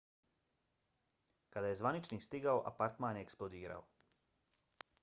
kada 1.55 1.69
je 1.71 1.75
zvaničnik 1.83 2.25
stigao 2.29 2.65
apartman 2.73 3.21
je 3.21 3.29
eksplodirao 3.29 3.89